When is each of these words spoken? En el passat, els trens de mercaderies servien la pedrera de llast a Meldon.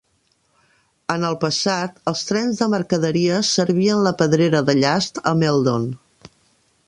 En 1.15 1.25
el 1.27 1.35
passat, 1.43 1.99
els 2.11 2.23
trens 2.29 2.63
de 2.63 2.69
mercaderies 2.75 3.51
servien 3.59 4.03
la 4.09 4.15
pedrera 4.23 4.67
de 4.71 4.77
llast 4.79 5.21
a 5.33 5.35
Meldon. 5.43 5.89